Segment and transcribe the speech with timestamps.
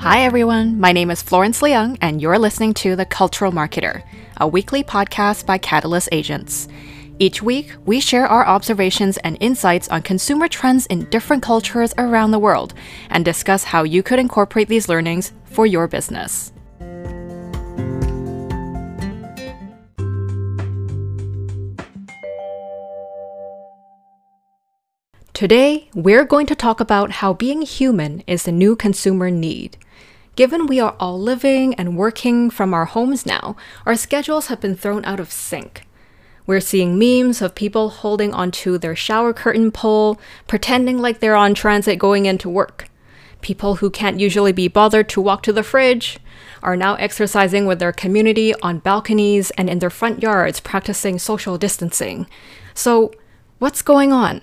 [0.00, 0.78] Hi, everyone.
[0.78, 4.04] My name is Florence Leung, and you're listening to The Cultural Marketer,
[4.36, 6.68] a weekly podcast by Catalyst Agents.
[7.18, 12.30] Each week, we share our observations and insights on consumer trends in different cultures around
[12.30, 12.74] the world
[13.10, 16.52] and discuss how you could incorporate these learnings for your business.
[25.38, 29.76] Today, we're going to talk about how being human is the new consumer need.
[30.34, 33.54] Given we are all living and working from our homes now,
[33.86, 35.86] our schedules have been thrown out of sync.
[36.44, 40.18] We're seeing memes of people holding onto their shower curtain pole,
[40.48, 42.88] pretending like they're on transit going into work.
[43.40, 46.18] People who can't usually be bothered to walk to the fridge
[46.64, 51.56] are now exercising with their community on balconies and in their front yards practicing social
[51.56, 52.26] distancing.
[52.74, 53.12] So,
[53.60, 54.40] what's going on?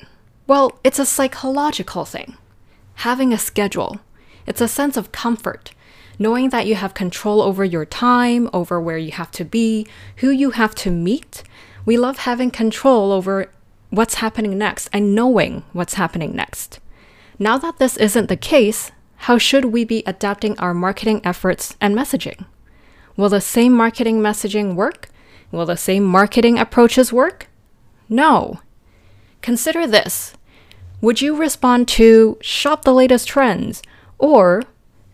[0.47, 2.37] Well, it's a psychological thing.
[2.95, 3.99] Having a schedule,
[4.45, 5.71] it's a sense of comfort,
[6.19, 9.87] knowing that you have control over your time, over where you have to be,
[10.17, 11.41] who you have to meet.
[11.83, 13.51] We love having control over
[13.89, 16.79] what's happening next and knowing what's happening next.
[17.39, 21.95] Now that this isn't the case, how should we be adapting our marketing efforts and
[21.95, 22.45] messaging?
[23.17, 25.09] Will the same marketing messaging work?
[25.51, 27.47] Will the same marketing approaches work?
[28.07, 28.59] No.
[29.45, 30.33] Consider this
[31.01, 33.83] Would you respond to shop the latest trends
[34.17, 34.63] or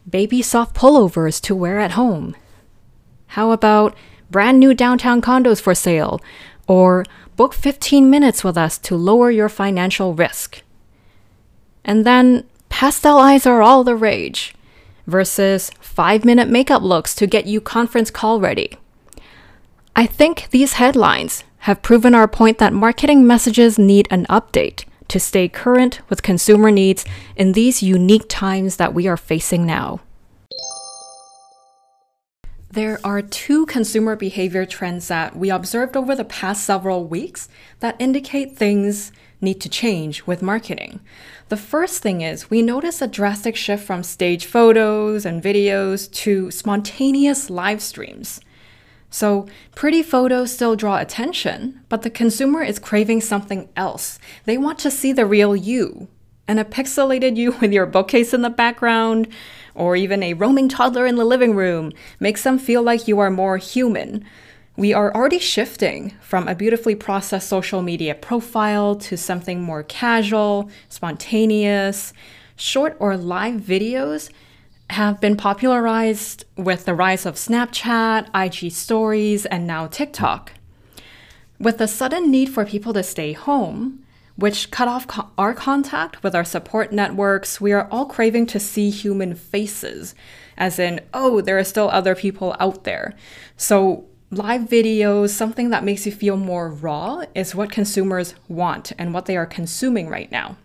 [0.09, 2.37] baby soft pullovers to wear at home?
[3.35, 3.93] How about
[4.29, 6.21] brand new downtown condos for sale
[6.65, 7.03] or
[7.35, 10.63] book 15 minutes with us to lower your financial risk?
[11.83, 14.55] And then pastel eyes are all the rage
[15.07, 18.77] versus 5 minute makeup looks to get you conference call ready.
[19.95, 25.19] I think these headlines have proven our point that marketing messages need an update to
[25.19, 29.99] stay current with consumer needs in these unique times that we are facing now.
[32.71, 37.49] There are two consumer behavior trends that we observed over the past several weeks
[37.81, 39.11] that indicate things
[39.41, 41.01] need to change with marketing.
[41.49, 46.49] The first thing is we notice a drastic shift from stage photos and videos to
[46.49, 48.39] spontaneous live streams.
[49.13, 49.45] So,
[49.75, 54.17] pretty photos still draw attention, but the consumer is craving something else.
[54.45, 56.07] They want to see the real you.
[56.47, 59.27] And a pixelated you with your bookcase in the background,
[59.75, 61.91] or even a roaming toddler in the living room,
[62.21, 64.25] makes them feel like you are more human.
[64.77, 70.69] We are already shifting from a beautifully processed social media profile to something more casual,
[70.87, 72.13] spontaneous.
[72.55, 74.29] Short or live videos
[74.91, 80.53] have been popularized with the rise of Snapchat, IG stories, and now TikTok.
[81.59, 84.03] With the sudden need for people to stay home,
[84.35, 88.59] which cut off co- our contact with our support networks, we are all craving to
[88.59, 90.15] see human faces,
[90.57, 93.13] as in, oh, there are still other people out there.
[93.55, 99.13] So, live videos, something that makes you feel more raw, is what consumers want and
[99.13, 100.57] what they are consuming right now.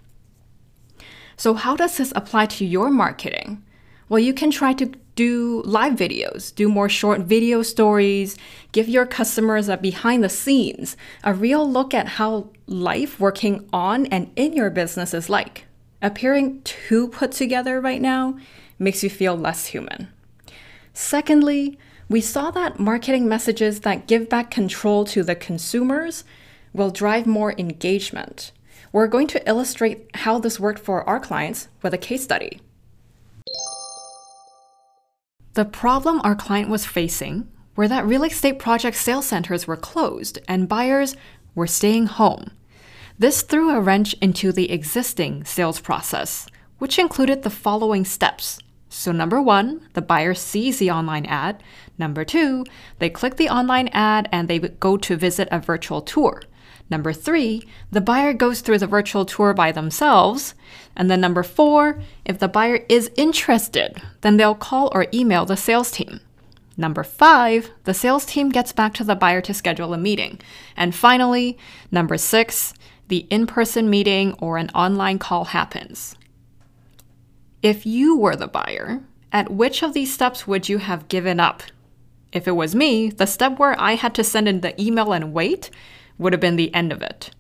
[1.36, 3.62] So, how does this apply to your marketing?
[4.08, 8.36] Well, you can try to do live videos, do more short video stories,
[8.70, 14.06] give your customers a behind the scenes, a real look at how life working on
[14.06, 15.64] and in your business is like.
[16.02, 18.38] Appearing too put together right now
[18.78, 20.08] makes you feel less human.
[20.92, 21.78] Secondly,
[22.08, 26.22] we saw that marketing messages that give back control to the consumers
[26.72, 28.52] will drive more engagement.
[28.92, 32.60] We're going to illustrate how this worked for our clients with a case study.
[35.56, 40.38] The problem our client was facing were that real estate project sales centers were closed
[40.46, 41.16] and buyers
[41.54, 42.50] were staying home.
[43.18, 46.46] This threw a wrench into the existing sales process,
[46.76, 48.58] which included the following steps.
[48.90, 51.62] So, number one, the buyer sees the online ad.
[51.96, 52.66] Number two,
[52.98, 56.42] they click the online ad and they go to visit a virtual tour.
[56.88, 60.54] Number three, the buyer goes through the virtual tour by themselves.
[60.94, 65.56] And then number four, if the buyer is interested, then they'll call or email the
[65.56, 66.20] sales team.
[66.76, 70.40] Number five, the sales team gets back to the buyer to schedule a meeting.
[70.76, 71.58] And finally,
[71.90, 72.74] number six,
[73.08, 76.16] the in person meeting or an online call happens.
[77.62, 79.00] If you were the buyer,
[79.32, 81.62] at which of these steps would you have given up?
[82.32, 85.32] If it was me, the step where I had to send in the email and
[85.32, 85.70] wait
[86.18, 87.30] would have been the end of it.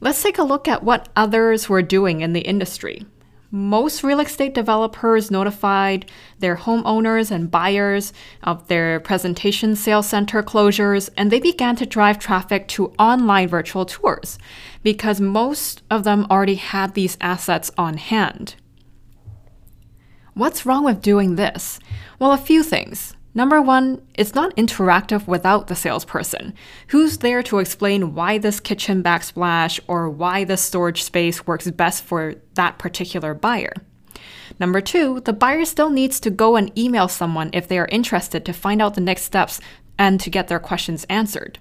[0.00, 3.04] Let's take a look at what others were doing in the industry.
[3.52, 6.08] Most real estate developers notified
[6.38, 8.12] their homeowners and buyers
[8.44, 13.84] of their presentation sales center closures, and they began to drive traffic to online virtual
[13.84, 14.38] tours
[14.84, 18.54] because most of them already had these assets on hand.
[20.34, 21.80] What's wrong with doing this?
[22.20, 23.16] Well, a few things.
[23.32, 26.52] Number one, it's not interactive without the salesperson.
[26.88, 32.02] Who's there to explain why this kitchen backsplash or why this storage space works best
[32.02, 33.72] for that particular buyer?
[34.58, 38.44] Number two, the buyer still needs to go and email someone if they are interested
[38.44, 39.60] to find out the next steps
[39.96, 41.58] and to get their questions answered.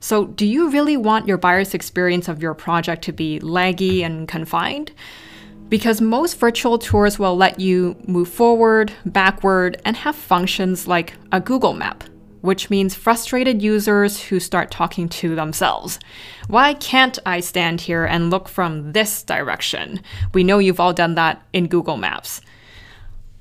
[0.00, 4.28] So, do you really want your buyer's experience of your project to be laggy and
[4.28, 4.92] confined?
[5.68, 11.40] Because most virtual tours will let you move forward, backward, and have functions like a
[11.40, 12.04] Google map,
[12.40, 15.98] which means frustrated users who start talking to themselves.
[16.48, 20.00] Why can't I stand here and look from this direction?
[20.32, 22.40] We know you've all done that in Google Maps.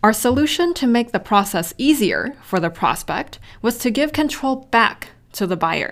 [0.03, 5.09] Our solution to make the process easier for the prospect was to give control back
[5.33, 5.91] to the buyer.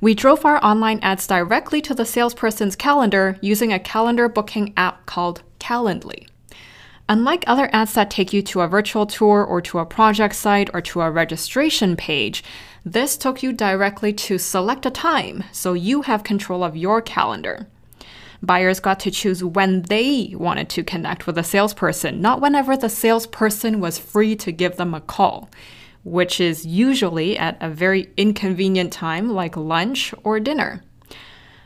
[0.00, 5.06] We drove our online ads directly to the salesperson's calendar using a calendar booking app
[5.06, 6.26] called Calendly.
[7.08, 10.70] Unlike other ads that take you to a virtual tour or to a project site
[10.72, 12.42] or to a registration page,
[12.84, 17.66] this took you directly to select a time so you have control of your calendar.
[18.42, 22.88] Buyers got to choose when they wanted to connect with a salesperson, not whenever the
[22.88, 25.50] salesperson was free to give them a call,
[26.04, 30.82] which is usually at a very inconvenient time like lunch or dinner.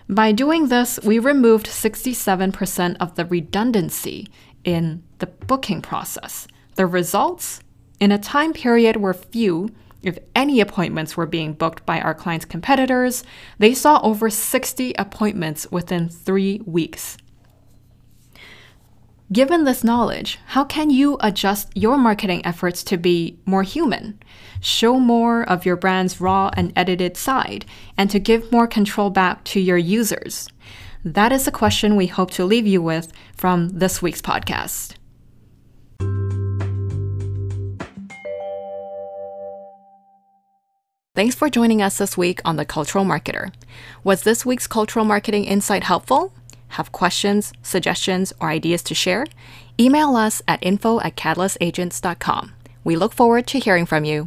[0.09, 4.29] By doing this, we removed 67% of the redundancy
[4.63, 6.47] in the booking process.
[6.75, 7.61] The results?
[8.01, 9.71] In a time period where few,
[10.03, 13.25] if any appointments were being booked by our clients' competitors,
[13.59, 17.17] they saw over 60 appointments within three weeks.
[19.35, 24.21] Given this knowledge, how can you adjust your marketing efforts to be more human,
[24.61, 27.67] show more of your brand's raw and edited side,
[27.99, 30.49] and to give more control back to your users?
[31.05, 34.95] That is a question we hope to leave you with from this week's podcast.
[41.17, 43.53] Thanks for joining us this week on The Cultural Marketer.
[44.05, 46.33] Was this week's cultural marketing insight helpful?
[46.75, 49.27] Have questions, suggestions, or ideas to share,
[49.79, 52.53] email us at info at catalystagents.com.
[52.85, 54.27] We look forward to hearing from you.